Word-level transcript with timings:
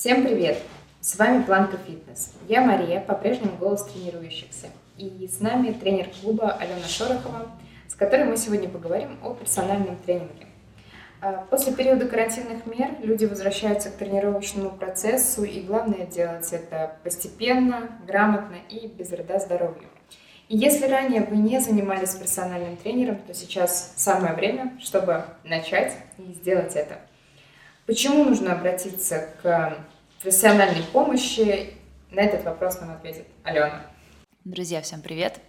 Всем 0.00 0.24
привет! 0.24 0.58
С 1.00 1.18
вами 1.18 1.42
Планка 1.42 1.76
Фитнес. 1.76 2.32
Я 2.48 2.60
Мария, 2.60 3.00
по-прежнему 3.00 3.56
голос 3.56 3.82
тренирующихся. 3.82 4.68
И 4.96 5.26
с 5.26 5.40
нами 5.40 5.72
тренер 5.72 6.06
клуба 6.20 6.52
Алена 6.52 6.86
Шорохова, 6.86 7.50
с 7.88 7.96
которой 7.96 8.22
мы 8.22 8.36
сегодня 8.36 8.68
поговорим 8.68 9.18
о 9.24 9.34
персональном 9.34 9.96
тренинге. 9.96 10.46
А, 11.20 11.44
после 11.50 11.72
периода 11.72 12.06
карантинных 12.06 12.64
мер 12.66 12.90
люди 13.02 13.24
возвращаются 13.24 13.90
к 13.90 13.96
тренировочному 13.96 14.70
процессу, 14.70 15.42
и 15.42 15.62
главное 15.62 16.06
делать 16.06 16.52
это 16.52 16.94
постепенно, 17.02 17.90
грамотно 18.06 18.54
и 18.70 18.86
без 18.86 19.10
вреда 19.10 19.40
здоровью. 19.40 19.88
И 20.48 20.56
если 20.56 20.86
ранее 20.86 21.22
вы 21.24 21.38
не 21.38 21.58
занимались 21.58 22.14
персональным 22.14 22.76
тренером, 22.76 23.16
то 23.26 23.34
сейчас 23.34 23.94
самое 23.96 24.34
время, 24.34 24.78
чтобы 24.80 25.24
начать 25.42 25.96
и 26.18 26.34
сделать 26.34 26.76
это. 26.76 26.98
Почему 27.88 28.22
нужно 28.22 28.52
обратиться 28.52 29.34
к 29.42 29.84
профессиональной 30.22 30.84
помощи? 30.84 31.74
На 32.12 32.20
этот 32.20 32.44
вопрос 32.44 32.80
нам 32.80 32.92
ответит 32.92 33.26
Алена. 33.42 33.80
Друзья, 34.44 34.80
всем 34.82 35.02
привет! 35.02 35.40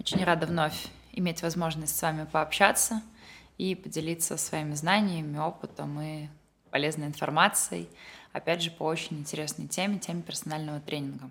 Очень 0.00 0.24
рада 0.24 0.46
вновь 0.46 0.86
иметь 1.12 1.42
возможность 1.42 1.94
с 1.94 2.00
вами 2.00 2.24
пообщаться– 2.32 3.02
и 3.58 3.74
поделиться 3.74 4.36
своими 4.36 4.74
знаниями, 4.74 5.38
опытом 5.38 6.00
и 6.00 6.28
полезной 6.70 7.06
информацией, 7.06 7.88
опять 8.32 8.62
же, 8.62 8.70
по 8.70 8.84
очень 8.84 9.18
интересной 9.18 9.68
теме, 9.68 9.98
теме 9.98 10.22
персонального 10.22 10.80
тренинга. 10.80 11.30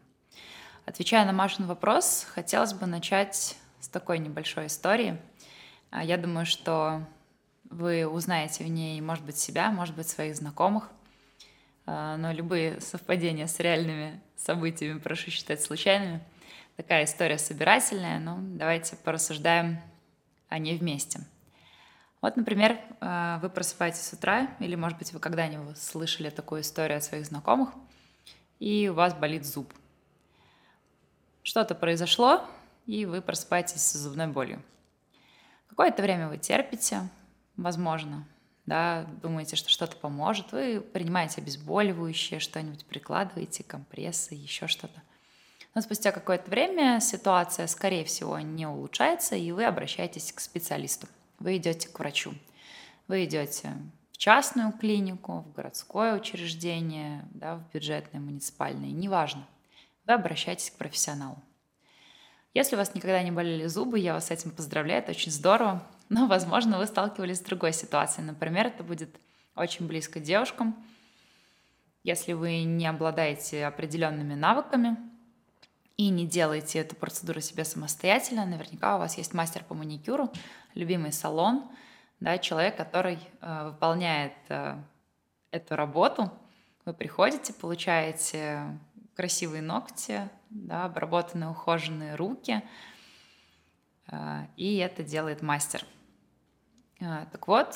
Отвечая 0.85 1.25
на 1.25 1.33
Машин 1.33 1.65
вопрос, 1.65 2.25
хотелось 2.29 2.73
бы 2.73 2.85
начать 2.85 3.57
с 3.79 3.87
такой 3.87 4.19
небольшой 4.19 4.67
истории. 4.67 5.17
А, 5.91 6.03
я 6.03 6.17
думаю, 6.17 6.45
что 6.45 7.01
вы 7.73 8.07
узнаете 8.07 8.63
в 8.63 8.67
ней, 8.67 8.99
может 9.01 9.25
быть, 9.25 9.37
себя, 9.37 9.71
может 9.71 9.95
быть, 9.95 10.07
своих 10.07 10.35
знакомых, 10.35 10.89
а, 11.85 12.17
но 12.17 12.31
любые 12.31 12.79
совпадения 12.81 13.47
с 13.47 13.59
реальными 13.59 14.21
событиями 14.37 14.99
прошу 14.99 15.31
считать 15.31 15.61
случайными. 15.61 16.21
Такая 16.77 17.05
история 17.05 17.37
собирательная, 17.37 18.19
но 18.19 18.37
давайте 18.39 18.95
порассуждаем 18.95 19.79
о 20.49 20.59
ней 20.59 20.77
вместе– 20.77 21.19
вот, 22.23 22.37
например, 22.37 22.79
э, 23.01 23.39
вы 23.41 23.49
просыпаетесь 23.49 24.03
с 24.03 24.13
утра, 24.13 24.47
или, 24.59 24.75
может 24.75 24.97
быть, 24.97 25.11
вы 25.11 25.19
когда-нибудь 25.19 25.77
слышали 25.77 26.29
такую 26.29 26.61
историю 26.61 26.99
от 26.99 27.03
своих 27.03 27.25
знакомых, 27.25 27.71
и 28.59 28.87
у 28.87 28.93
вас 28.93 29.13
болит 29.13 29.45
зуб. 29.45 29.73
Что-то 31.43 31.75
произошло, 31.75 32.41
и 32.85 33.05
вы 33.05 33.21
просыпаетесь 33.21 33.81
с 33.81 33.97
зубной 33.97 34.27
болью. 34.27 34.63
Какое-то 35.67 36.01
время 36.01 36.29
вы 36.29 36.37
терпите, 36.37 37.09
возможно, 37.57 38.27
да, 38.65 39.05
думаете, 39.21 39.55
что 39.55 39.69
что-то 39.69 39.97
поможет, 39.97 40.51
вы 40.51 40.81
принимаете 40.81 41.41
обезболивающее, 41.41 42.39
что-нибудь 42.39 42.85
прикладываете, 42.85 43.63
компрессы, 43.63 44.35
еще 44.35 44.67
что-то. 44.67 45.01
Но 45.75 45.81
спустя 45.81 46.11
какое-то 46.11 46.49
время 46.49 46.99
ситуация, 47.01 47.67
скорее 47.67 48.05
всего, 48.05 48.39
не 48.39 48.67
улучшается, 48.67 49.35
и 49.35 49.51
вы 49.51 49.65
обращаетесь 49.65 50.31
к 50.31 50.39
специалисту– 50.39 51.07
вы 51.43 51.57
идете 51.57 51.89
к 51.89 51.99
врачу. 51.99 52.33
Вы 53.09 53.25
идете 53.25 53.73
в 54.11 54.17
частную 54.17 54.71
клинику, 54.71 55.41
в 55.41 55.51
городское 55.51 56.15
учреждение, 56.15 57.25
да, 57.31 57.55
в 57.55 57.73
бюджетное, 57.73 58.21
муниципальное, 58.21 58.91
неважно. 58.91 59.45
Вы 60.05 60.13
обращаетесь 60.13 60.71
к 60.71 60.77
профессионалу. 60.77 61.37
Если 62.53 62.75
у 62.75 62.77
вас 62.77 62.95
никогда 62.95 63.21
не 63.23 63.31
болели 63.31 63.65
зубы, 63.67 63.99
я 63.99 64.13
вас 64.13 64.27
с 64.27 64.31
этим 64.31 64.51
поздравляю, 64.51 65.01
это 65.01 65.11
очень 65.11 65.31
здорово. 65.33 65.85
Но, 66.09 66.27
возможно, 66.27 66.77
вы 66.77 66.85
сталкивались 66.85 67.37
с 67.37 67.41
другой 67.41 67.73
ситуацией. 67.73 68.25
Например, 68.25 68.67
это 68.67 68.83
будет 68.83 69.09
очень 69.55 69.87
близко 69.87 70.19
девушкам. 70.19 70.75
Если 72.03 72.33
вы 72.33 72.63
не 72.63 72.85
обладаете 72.85 73.65
определенными 73.65 74.33
навыками 74.33 74.97
и 75.95 76.09
не 76.09 76.27
делаете 76.27 76.79
эту 76.79 76.95
процедуру 76.95 77.39
себе 77.39 77.63
самостоятельно, 77.63 78.45
наверняка 78.45 78.95
у 78.95 78.99
вас 78.99 79.17
есть 79.17 79.33
мастер 79.33 79.63
по 79.63 79.73
маникюру, 79.73 80.31
любимый 80.73 81.13
салон, 81.13 81.63
да, 82.19 82.37
человек, 82.37 82.75
который 82.75 83.19
э, 83.41 83.69
выполняет 83.69 84.33
э, 84.49 84.75
эту 85.51 85.75
работу. 85.75 86.31
Вы 86.85 86.93
приходите, 86.93 87.53
получаете 87.53 88.79
красивые 89.15 89.61
ногти, 89.61 90.29
да, 90.49 90.85
обработанные, 90.85 91.49
ухоженные 91.49 92.15
руки, 92.15 92.63
и 94.57 94.77
это 94.77 95.03
делает 95.03 95.41
мастер. 95.41 95.85
Э, 96.99 97.25
так 97.31 97.47
вот, 97.47 97.75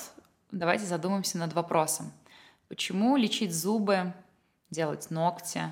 давайте 0.52 0.86
задумаемся 0.86 1.38
над 1.38 1.54
вопросом. 1.54 2.12
Почему 2.68 3.18
лечить 3.18 3.54
зубы, 3.54 4.14
делать 4.70 5.10
ногти, 5.10 5.64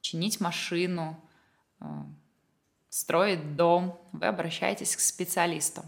чинить 0.00 0.40
машину, 0.40 1.20
э, 1.80 1.84
строить 2.88 3.56
дом, 3.56 4.00
вы 4.12 4.26
обращаетесь 4.26 4.96
к 4.96 5.00
специалисту. 5.00 5.82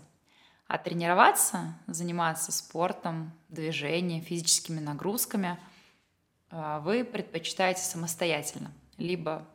А 0.67 0.79
тренироваться, 0.79 1.79
заниматься 1.87 2.51
спортом, 2.51 3.33
движением, 3.49 4.23
физическими 4.23 4.81
нагрузками 4.81 5.59
вы 6.51 7.05
предпочитаете 7.05 7.83
самостоятельно. 7.83 8.73
Либо 8.97 9.47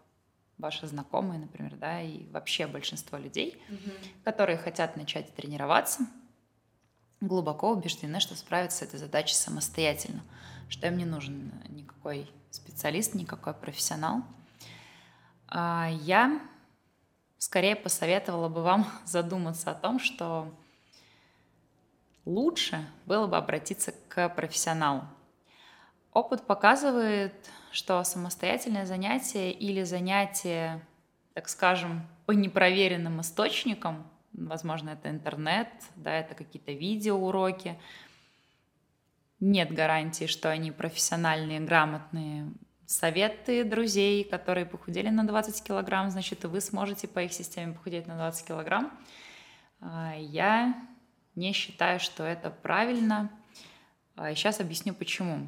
ваши 0.61 0.87
знакомые, 0.87 1.39
например, 1.39 1.75
да, 1.75 2.01
и 2.01 2.25
вообще 2.31 2.67
большинство 2.67 3.17
людей, 3.17 3.61
угу. 3.69 3.91
которые 4.23 4.57
хотят 4.57 4.95
начать 4.95 5.35
тренироваться, 5.35 6.05
глубоко 7.19 7.71
убеждены, 7.71 8.19
что 8.19 8.35
справятся 8.35 8.79
с 8.79 8.81
этой 8.83 8.99
задачей 8.99 9.35
самостоятельно, 9.35 10.23
что 10.69 10.87
им 10.87 10.97
не 10.97 11.05
нужен 11.05 11.51
никакой 11.69 12.29
специалист, 12.49 13.13
никакой 13.13 13.53
профессионал. 13.53 14.23
А, 15.47 15.89
я 15.91 16.41
скорее 17.37 17.75
посоветовала 17.75 18.49
бы 18.49 18.61
вам 18.61 18.87
задуматься 19.05 19.71
о 19.71 19.75
том, 19.75 19.99
что 19.99 20.51
лучше 22.25 22.85
было 23.05 23.27
бы 23.27 23.37
обратиться 23.37 23.93
к 24.09 24.29
профессионалу. 24.29 25.03
Опыт 26.13 26.45
показывает, 26.45 27.33
что 27.71 28.03
самостоятельное 28.03 28.85
занятие 28.85 29.51
или 29.53 29.83
занятие, 29.83 30.85
так 31.33 31.47
скажем, 31.47 32.05
по 32.25 32.33
непроверенным 32.33 33.21
источникам, 33.21 34.05
возможно, 34.33 34.89
это 34.89 35.09
интернет, 35.09 35.69
да, 35.95 36.13
это 36.13 36.35
какие-то 36.35 36.73
видеоуроки, 36.73 37.77
нет 39.39 39.73
гарантии, 39.73 40.25
что 40.25 40.51
они 40.51 40.71
профессиональные, 40.71 41.61
грамотные. 41.61 42.51
Советы 42.85 43.63
друзей, 43.63 44.25
которые 44.25 44.65
похудели 44.65 45.09
на 45.09 45.25
20 45.25 45.63
килограмм, 45.63 46.11
значит, 46.11 46.43
и 46.43 46.47
вы 46.47 46.59
сможете 46.59 47.07
по 47.07 47.19
их 47.19 47.31
системе 47.31 47.73
похудеть 47.73 48.05
на 48.05 48.15
20 48.15 48.47
килограмм. 48.47 48.91
А, 49.79 50.13
я 50.15 50.75
не 51.35 51.53
считаю, 51.53 52.01
что 52.01 52.23
это 52.23 52.49
правильно. 52.49 53.31
Сейчас 54.15 54.59
а, 54.59 54.63
объясню 54.63 54.93
почему. 54.93 55.47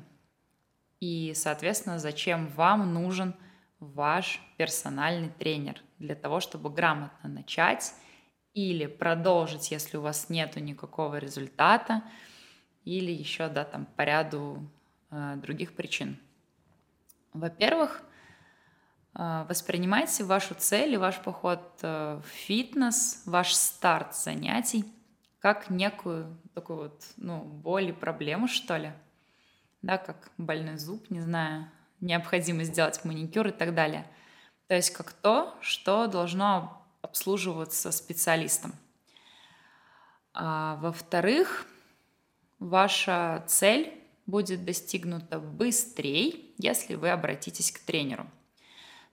И, 1.03 1.34
соответственно, 1.36 2.00
зачем 2.00 2.47
вам 2.47 2.94
нужен 2.94 3.36
ваш 3.81 4.40
персональный 4.56 5.31
тренер 5.31 5.81
для 6.00 6.16
того, 6.16 6.40
чтобы 6.40 6.69
грамотно 6.69 7.28
начать 7.28 7.94
или 8.53 8.86
продолжить, 8.86 9.69
если 9.72 9.97
у 9.97 10.02
вас 10.02 10.30
нету 10.30 10.62
никакого 10.62 11.18
результата, 11.18 12.03
или 12.86 13.12
еще, 13.12 13.50
да, 13.50 13.66
там 13.66 13.86
по 13.86 14.03
ряду 14.03 14.66
э, 15.12 15.36
других 15.36 15.75
причин. 15.75 16.18
Во-первых, 17.34 18.02
э, 19.14 19.46
воспринимайте 19.50 20.24
вашу 20.24 20.56
цель 20.56 20.94
и 20.94 20.97
ваш 20.97 21.20
поход 21.20 21.80
э, 21.81 22.22
в 22.24 22.28
фитнес, 22.30 23.24
ваш 23.25 23.53
старт 23.53 24.16
занятий– 24.16 24.85
как 25.44 25.70
некую 25.70 26.40
такую 26.53 26.78
вот, 26.84 27.03
ну, 27.18 27.44
боль 27.44 27.90
и 27.90 27.91
проблему, 27.91 28.47
что 28.47 28.78
ли. 28.78 28.94
Да, 29.84 29.98
как 29.98 30.32
больной 30.38 30.78
зуб, 30.78 31.10
не 31.10 31.20
знаю, 31.20 31.70
необходимость 32.00 32.72
сделать 32.72 33.03
маникюр 33.03 33.50
и 33.50 33.52
так 33.52 33.76
далее. 33.76 34.08
То 34.68 34.76
есть 34.76 34.91
как 34.91 35.12
то, 35.12 35.56
что 35.59 36.08
должно 36.08 36.82
обслуживаться 37.02 37.91
специалистом. 37.91 38.74
А, 40.34 40.78
во-вторых, 40.78 41.68
ваша 42.59 43.44
цель 43.46 44.02
будет 44.26 44.64
достигнута 44.64 45.40
быстрее, 45.40 46.40
если 46.58 46.96
вы 46.96 47.09
обратитесь 47.09 47.72
к 47.72 47.79
тренеру. 47.79 48.26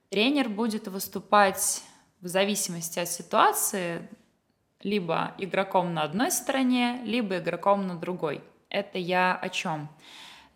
Тренер 0.08 0.49
будет 0.49 0.87
выступать 0.87 1.82
в 2.20 2.28
зависимости 2.28 3.00
от 3.00 3.08
ситуации 3.08 4.08
либо 4.82 5.34
игроком 5.38 5.94
на 5.94 6.05
одной 6.05 6.31
стороне, 6.31 7.00
либо 7.05 7.38
игроком 7.38 7.88
на 7.88 7.96
другой. 7.96 8.43
Это 8.69 8.99
я 8.99 9.34
о 9.34 9.49
чем? 9.49 9.88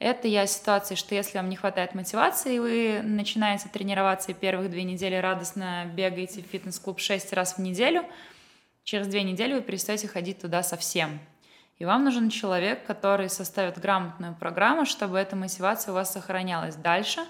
Это 0.04 0.28
я 0.28 0.42
о 0.42 0.46
ситуации, 0.46 0.96
что 0.96 1.14
если 1.14 1.38
вам 1.38 1.48
не 1.48 1.56
хватает 1.56 1.94
мотивации, 1.94 2.58
вы 2.58 3.00
начинаете 3.02 3.70
тренироваться 3.70 4.32
и 4.32 4.34
первых 4.34 4.70
две 4.70 4.84
недели 4.84 5.14
радостно 5.14 5.90
бегаете 5.94 6.42
в 6.42 6.46
фитнес-клуб 6.46 7.00
шесть 7.00 7.32
раз 7.32 7.56
в 7.56 7.62
неделю, 7.62 8.04
через 8.82 9.06
две 9.06 9.22
недели 9.22 9.54
вы 9.54 9.62
перестаете 9.62 10.06
ходить 10.06 10.42
туда 10.42 10.62
совсем. 10.62 11.20
И 11.78 11.86
вам 11.86 12.04
нужен 12.04 12.28
человек, 12.28 12.84
который 12.84 13.30
составит 13.30 13.78
грамотную 13.78 14.34
программу, 14.34 14.84
чтобы 14.84 15.18
эта 15.18 15.36
мотивация 15.36 15.92
у 15.92 15.94
вас 15.94 16.12
сохранялась 16.12 16.76
дальше, 16.76 17.20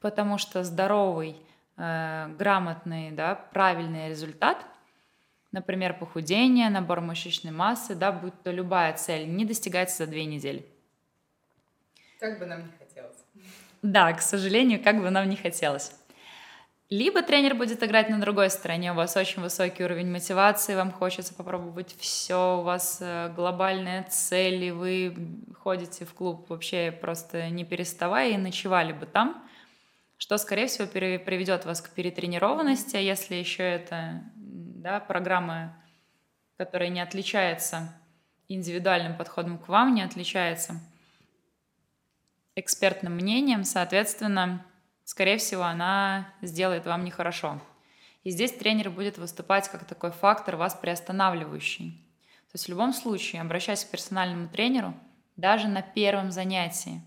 потому 0.00 0.38
что 0.38 0.64
здоровый, 0.64 1.36
э, 1.76 2.34
грамотный, 2.38 3.10
да, 3.10 3.34
правильный 3.34 4.08
результат, 4.08 4.64
например, 5.52 5.92
похудение, 5.92 6.70
набор 6.70 7.02
мышечной 7.02 7.52
массы, 7.52 7.94
да, 7.94 8.12
будь 8.12 8.42
то 8.42 8.50
любая 8.50 8.94
цель, 8.94 9.28
не 9.28 9.44
достигается 9.44 10.06
за 10.06 10.10
две 10.10 10.24
недели. 10.24 10.64
Как 12.20 12.38
бы 12.38 12.46
нам 12.46 12.62
не 12.62 12.72
хотелось. 12.78 13.16
Да, 13.82 14.12
к 14.12 14.22
сожалению, 14.22 14.82
как 14.82 15.00
бы 15.00 15.10
нам 15.10 15.28
не 15.28 15.36
хотелось. 15.36 15.92
Либо 16.90 17.22
тренер 17.22 17.54
будет 17.54 17.82
играть 17.82 18.10
на 18.10 18.20
другой 18.20 18.50
стороне, 18.50 18.92
у 18.92 18.94
вас 18.94 19.16
очень 19.16 19.42
высокий 19.42 19.84
уровень 19.84 20.10
мотивации, 20.10 20.74
вам 20.74 20.92
хочется 20.92 21.34
попробовать 21.34 21.96
все, 21.98 22.58
у 22.58 22.62
вас 22.62 22.98
э, 23.00 23.32
глобальная 23.34 24.04
цель, 24.04 24.64
и 24.64 24.70
вы 24.70 25.16
ходите 25.62 26.04
в 26.04 26.12
клуб 26.12 26.48
вообще 26.50 26.92
просто 26.92 27.48
не 27.48 27.64
переставая 27.64 28.30
и 28.30 28.36
ночевали 28.36 28.92
бы 28.92 29.06
там, 29.06 29.42
что, 30.18 30.36
скорее 30.36 30.66
всего, 30.66 30.86
приведет 30.86 31.64
вас 31.64 31.80
к 31.80 31.90
перетренированности, 31.90 32.96
а 32.96 33.00
если 33.00 33.34
еще 33.34 33.62
это 33.62 34.22
да, 34.36 35.00
программа, 35.00 35.74
которая 36.58 36.90
не 36.90 37.00
отличается 37.00 37.92
индивидуальным 38.48 39.16
подходом 39.16 39.58
к 39.58 39.68
вам, 39.68 39.94
не 39.94 40.02
отличается 40.02 40.80
экспертным 42.56 43.14
мнением, 43.14 43.64
соответственно, 43.64 44.64
скорее 45.04 45.38
всего, 45.38 45.62
она 45.62 46.28
сделает 46.40 46.86
вам 46.86 47.04
нехорошо. 47.04 47.60
И 48.22 48.30
здесь 48.30 48.52
тренер 48.52 48.90
будет 48.90 49.18
выступать 49.18 49.68
как 49.68 49.84
такой 49.84 50.10
фактор 50.10 50.56
вас 50.56 50.74
приостанавливающий. 50.74 52.00
То 52.50 52.56
есть 52.56 52.66
в 52.66 52.68
любом 52.70 52.92
случае, 52.92 53.42
обращаясь 53.42 53.84
к 53.84 53.90
персональному 53.90 54.48
тренеру, 54.48 54.94
даже 55.36 55.68
на 55.68 55.82
первом 55.82 56.30
занятии, 56.30 57.02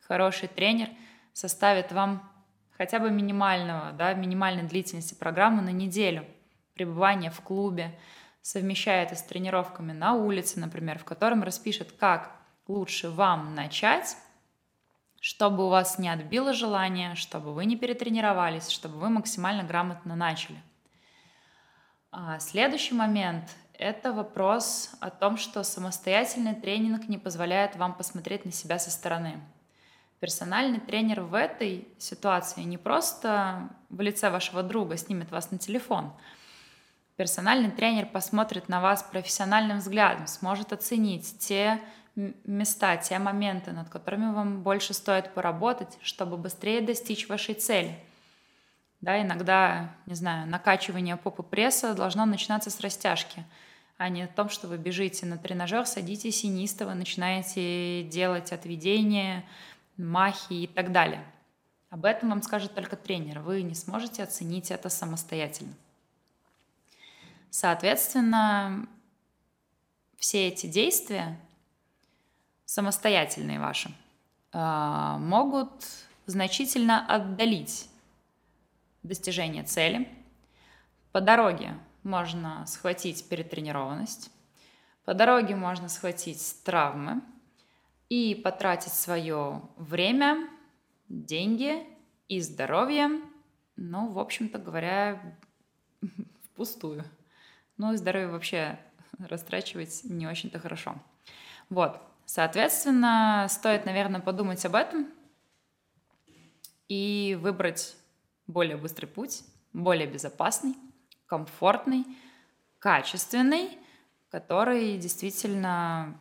хороший 0.00 0.48
тренер 0.48 0.88
составит 1.32 1.92
вам 1.92 2.28
хотя 2.76 2.98
бы 2.98 3.10
минимального, 3.10 3.92
да, 3.92 4.14
минимальной 4.14 4.62
длительности 4.62 5.14
программы 5.14 5.62
на 5.62 5.70
неделю 5.70 6.24
пребывания 6.74 7.30
в 7.30 7.40
клубе, 7.40 7.96
совмещая 8.40 9.04
это 9.04 9.14
с 9.14 9.22
тренировками 9.22 9.92
на 9.92 10.14
улице, 10.14 10.58
например, 10.58 10.98
в 10.98 11.04
котором 11.04 11.42
распишет, 11.42 11.92
как 11.92 12.32
лучше 12.66 13.10
вам 13.10 13.54
начать 13.54 14.16
чтобы 15.20 15.66
у 15.66 15.68
вас 15.68 15.98
не 15.98 16.08
отбило 16.08 16.52
желание, 16.52 17.14
чтобы 17.14 17.52
вы 17.52 17.64
не 17.64 17.76
перетренировались, 17.76 18.68
чтобы 18.68 18.98
вы 18.98 19.08
максимально 19.08 19.64
грамотно 19.64 20.14
начали. 20.16 20.62
А 22.10 22.38
следующий 22.38 22.94
момент– 22.94 23.50
это 23.74 24.12
вопрос 24.12 24.90
о 25.00 25.10
том, 25.10 25.36
что 25.36 25.62
самостоятельный 25.62 26.54
тренинг 26.54 27.08
не 27.08 27.18
позволяет 27.18 27.76
вам 27.76 27.94
посмотреть 27.94 28.44
на 28.44 28.52
себя 28.52 28.78
со 28.78 28.90
стороны. 28.90 29.40
Персональный 30.20 30.80
тренер 30.80 31.20
в 31.20 31.34
этой 31.34 31.86
ситуации 31.98 32.62
не 32.62 32.76
просто 32.76 33.68
в 33.88 34.00
лице 34.00 34.30
вашего 34.30 34.62
друга 34.62 34.96
снимет 34.96 35.30
вас 35.30 35.50
на 35.50 35.58
телефон. 35.58 36.12
Персональный 37.16 37.70
тренер 37.70 38.06
посмотрит 38.06 38.68
на 38.68 38.80
вас 38.80 39.02
профессиональным 39.02 39.78
взглядом, 39.78 40.26
сможет 40.26 40.72
оценить 40.72 41.38
те 41.38 41.80
места, 42.44 42.96
те 42.96 43.18
моменты, 43.18 43.72
над 43.72 43.88
которыми 43.88 44.32
вам 44.32 44.62
больше 44.62 44.92
стоит 44.92 45.32
поработать, 45.34 45.98
чтобы 46.02 46.36
быстрее 46.36 46.80
достичь 46.80 47.28
вашей 47.28 47.54
цели. 47.54 47.98
Да, 49.00 49.22
иногда, 49.22 49.94
не 50.06 50.14
знаю, 50.14 50.48
накачивание 50.48 51.16
попы 51.16 51.44
пресса 51.44 51.94
должно 51.94 52.26
начинаться 52.26 52.70
с 52.70 52.80
растяжки, 52.80 53.44
а 53.96 54.08
не 54.08 54.22
о 54.22 54.28
том, 54.28 54.48
что 54.48 54.66
вы 54.66 54.76
бежите 54.76 55.24
на 55.26 55.38
тренажер, 55.38 55.86
садитесь 55.86 56.42
и 56.44 56.48
неистово 56.48 56.94
начинаете 56.94 58.02
делать 58.02 58.52
отведения, 58.52 59.44
махи 59.96 60.54
и 60.54 60.66
так 60.66 60.90
далее. 60.90 61.24
Об 61.90 62.04
этом 62.04 62.30
вам 62.30 62.42
скажет 62.42 62.74
только 62.74 62.96
тренер. 62.96 63.40
Вы 63.40 63.62
не 63.62 63.74
сможете 63.74 64.22
оценить 64.22 64.70
это 64.70 64.88
самостоятельно. 64.88 65.72
Соответственно, 67.50 68.86
все 70.18 70.48
эти 70.48 70.66
действия 70.66 71.38
самостоятельные 72.68 73.58
ваши, 73.58 73.90
а, 74.52 75.16
могут 75.16 75.70
значительно 76.26 77.06
отдалить 77.06 77.88
достижение 79.02 79.64
цели. 79.64 80.06
По 81.10 81.22
дороге 81.22 81.72
можно 82.02 82.66
схватить 82.66 83.26
перетренированность, 83.26 84.30
по 85.06 85.14
дороге 85.14 85.56
можно 85.56 85.88
схватить 85.88 86.62
травмы 86.62 87.22
и 88.10 88.34
потратить 88.34 88.92
свое 88.92 89.62
время, 89.76 90.46
деньги 91.08 91.86
и 92.28 92.38
здоровье, 92.42 93.08
ну, 93.76 94.12
в 94.12 94.18
общем-то 94.18 94.58
говоря, 94.58 95.38
впустую. 96.44 97.02
Ну 97.78 97.94
и 97.94 97.96
здоровье 97.96 98.28
вообще 98.28 98.78
растрачивать 99.18 100.02
не 100.04 100.26
очень-то 100.26 100.58
хорошо. 100.58 100.96
Вот. 101.70 101.98
Соответственно, 102.28 103.46
стоит, 103.48 103.86
наверное, 103.86 104.20
подумать 104.20 104.62
об 104.66 104.74
этом 104.74 105.08
и 106.86 107.38
выбрать 107.40 107.96
более 108.46 108.76
быстрый 108.76 109.06
путь, 109.06 109.44
более 109.72 110.06
безопасный, 110.06 110.74
комфортный, 111.24 112.04
качественный, 112.80 113.78
который 114.30 114.98
действительно, 114.98 116.20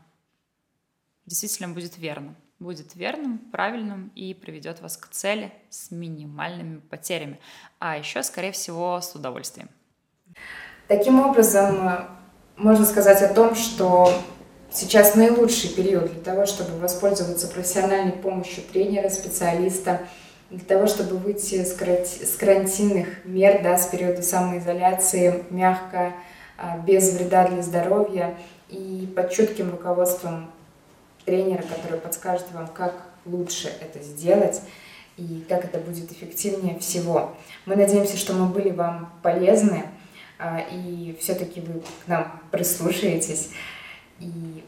действительно 1.25 1.73
будет 1.73 1.97
верным. 1.97 2.37
Будет 2.57 2.95
верным, 2.95 3.39
правильным 3.39 4.09
и 4.15 4.33
приведет 4.33 4.79
вас 4.79 4.95
к 4.95 5.09
цели 5.09 5.53
с 5.69 5.91
минимальными 5.91 6.79
потерями. 6.79 7.37
А 7.79 7.97
еще, 7.97 8.23
скорее 8.23 8.53
всего, 8.53 9.01
с 9.01 9.13
удовольствием. 9.13 9.67
Таким 10.87 11.19
образом, 11.19 12.07
можно 12.55 12.85
сказать 12.85 13.21
о 13.21 13.33
том, 13.33 13.55
что 13.55 14.23
сейчас 14.71 15.15
наилучший 15.15 15.69
период 15.69 16.11
для 16.11 16.21
того, 16.21 16.45
чтобы 16.45 16.77
воспользоваться 16.79 17.47
профессиональной 17.47 18.13
помощью 18.13 18.63
тренера, 18.63 19.09
специалиста, 19.09 20.01
для 20.49 20.63
того, 20.63 20.87
чтобы 20.87 21.17
выйти 21.17 21.63
с 21.63 22.35
карантинных 22.37 23.25
мер, 23.25 23.61
да, 23.61 23.77
с 23.77 23.87
периода 23.87 24.21
самоизоляции 24.21 25.43
мягко, 25.49 26.13
а, 26.57 26.77
без 26.77 27.13
вреда 27.13 27.47
для 27.47 27.61
здоровья 27.61 28.35
и 28.69 29.11
под 29.15 29.31
чутким 29.31 29.71
руководством 29.71 30.49
тренера, 31.25 31.61
который 31.63 31.99
подскажет 31.99 32.47
вам, 32.53 32.67
как 32.67 32.95
лучше 33.25 33.71
это 33.81 34.03
сделать 34.03 34.61
и 35.17 35.43
как 35.49 35.65
это 35.65 35.79
будет 35.79 36.11
эффективнее 36.11 36.79
всего. 36.79 37.35
Мы 37.65 37.75
надеемся, 37.75 38.17
что 38.17 38.33
мы 38.33 38.45
были 38.47 38.71
вам 38.71 39.11
полезны, 39.21 39.83
а, 40.39 40.61
и 40.71 41.17
все-таки 41.19 41.59
вы 41.59 41.81
к 41.81 42.07
нам 42.07 42.41
прислушаетесь. 42.51 43.49
И 44.19 44.63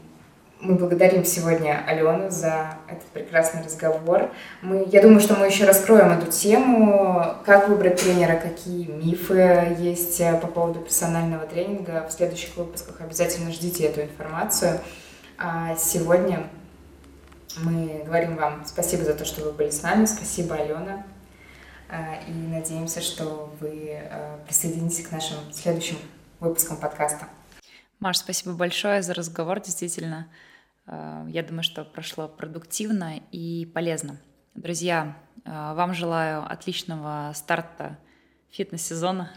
мы 0.60 0.74
благодарим 0.74 1.24
сегодня 1.24 1.82
Алену 1.86 2.30
за 2.30 2.76
этот 2.86 3.04
прекрасный 3.08 3.62
разговор. 3.62 4.30
Мы, 4.60 4.86
я 4.90 5.00
думаю, 5.00 5.20
что 5.20 5.34
мы 5.34 5.46
еще 5.46 5.64
раскроем 5.64 6.12
эту 6.12 6.30
тему, 6.30 7.36
как 7.46 7.68
выбрать 7.68 8.00
тренера, 8.00 8.36
какие 8.36 8.86
мифы 8.86 9.74
есть 9.78 10.20
э, 10.20 10.36
по 10.36 10.46
поводу 10.46 10.80
персонального 10.80 11.46
тренинга. 11.46 12.06
В 12.06 12.12
следующих 12.12 12.56
выпусках 12.56 13.00
обязательно 13.00 13.50
ждите 13.52 13.84
эту 13.84 14.02
информацию. 14.02 14.80
А 15.38 15.74
сегодня 15.76 16.46
мы 17.56 18.02
говорим 18.04 18.36
вам 18.36 18.64
спасибо 18.66 19.04
за 19.04 19.14
то, 19.14 19.24
что 19.24 19.42
вы 19.42 19.52
были 19.52 19.70
с 19.70 19.82
нами. 19.82 20.04
Спасибо, 20.04 20.56
Алена. 20.56 21.04
А, 21.88 22.20
и 22.28 22.32
надеемся, 22.32 23.00
что 23.00 23.52
вы 23.60 23.98
э, 23.98 24.36
присоединитесь 24.46 25.06
к 25.06 25.10
нашим 25.10 25.38
следующим 25.52 25.96
выпускам 26.38 26.76
подкаста. 26.76 27.26
Маш, 28.00 28.16
спасибо 28.16 28.54
большое 28.54 29.02
за 29.02 29.12
разговор, 29.12 29.60
действительно. 29.60 30.26
Э, 30.86 31.26
я 31.28 31.42
думаю, 31.42 31.62
что 31.62 31.84
прошло 31.84 32.28
продуктивно 32.28 33.20
и 33.30 33.66
полезно. 33.66 34.18
Друзья, 34.54 35.18
э, 35.44 35.50
вам 35.50 35.92
желаю 35.92 36.50
отличного 36.50 37.30
старта 37.34 37.98
фитнес-сезона, 38.48 39.30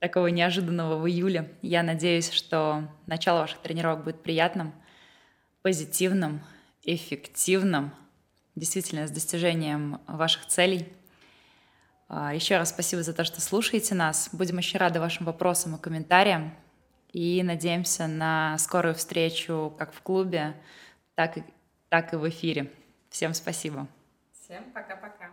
такого 0.00 0.26
неожиданного 0.26 0.98
в 0.98 1.06
июле. 1.06 1.56
Я 1.62 1.84
надеюсь, 1.84 2.32
что 2.32 2.88
начало 3.06 3.42
ваших 3.42 3.60
тренировок 3.60 4.02
будет 4.02 4.24
приятным, 4.24 4.74
позитивным, 5.62 6.42
эффективным, 6.82 7.94
действительно 8.56 9.06
с 9.06 9.12
достижением 9.12 10.00
ваших 10.08 10.46
целей. 10.46 10.92
Э, 12.08 12.32
Еще 12.34 12.56
раз 12.56 12.70
спасибо 12.70 13.04
за 13.04 13.12
то, 13.12 13.22
что 13.22 13.40
слушаете 13.40 13.94
нас. 13.94 14.30
Будем 14.32 14.58
очень 14.58 14.80
рады 14.80 14.98
вашим 14.98 15.26
вопросам 15.26 15.76
и 15.76 15.80
комментариям 15.80 16.52
и 17.12 17.42
надеемся 17.42 18.06
на 18.06 18.58
скорую 18.58 18.94
встречу 18.94 19.74
как 19.78 19.92
в 19.92 20.02
клубе, 20.02 20.54
так 21.14 21.38
и, 21.38 21.44
так 21.88 22.12
и 22.12 22.16
в 22.16 22.28
эфире. 22.28 22.70
Всем 23.10 23.34
спасибо. 23.34 23.86
Всем 24.32 24.64
пока-пока. 24.72 25.32